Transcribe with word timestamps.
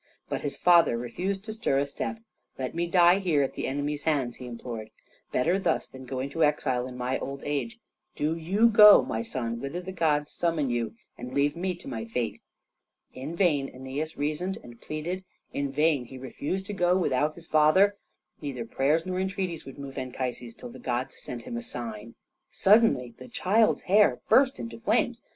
But 0.29 0.41
his 0.41 0.57
father 0.57 0.97
refused 0.97 1.45
to 1.45 1.53
stir 1.53 1.77
a 1.77 1.85
step. 1.85 2.21
"Let 2.57 2.73
me 2.73 2.87
die 2.87 3.19
here 3.19 3.43
at 3.43 3.53
the 3.53 3.67
enemy's 3.67 4.01
hands," 4.01 4.37
he 4.37 4.47
implored. 4.47 4.89
"Better 5.31 5.59
thus 5.59 5.87
than 5.87 6.05
to 6.07 6.07
go 6.09 6.19
into 6.19 6.43
exile 6.43 6.87
in 6.87 6.97
my 6.97 7.19
old 7.19 7.43
age. 7.45 7.77
Do 8.15 8.35
you 8.35 8.67
go, 8.67 9.03
my 9.03 9.21
son, 9.21 9.61
whither 9.61 9.79
the 9.79 9.91
gods 9.91 10.31
summon 10.31 10.71
you, 10.71 10.95
and 11.19 11.35
leave 11.35 11.55
me 11.55 11.75
to 11.75 11.87
my 11.87 12.03
fate." 12.05 12.41
In 13.13 13.35
vain 13.35 13.71
Æneas 13.71 14.17
reasoned 14.17 14.57
and 14.63 14.81
pleaded, 14.81 15.23
in 15.53 15.71
vain 15.71 16.05
he 16.05 16.17
refused 16.17 16.65
to 16.65 16.73
go 16.73 16.97
without 16.97 17.35
his 17.35 17.45
father; 17.45 17.95
neither 18.41 18.65
prayers 18.65 19.05
nor 19.05 19.19
entreaties 19.19 19.65
would 19.67 19.77
move 19.77 19.99
Anchises 19.99 20.55
till 20.55 20.69
the 20.69 20.79
gods 20.79 21.15
sent 21.21 21.43
him 21.43 21.55
a 21.55 21.61
sign. 21.61 22.15
Suddenly 22.49 23.13
the 23.19 23.27
child's 23.27 23.83
hair 23.83 24.19
burst 24.29 24.57
into 24.57 24.79
flames. 24.79 25.21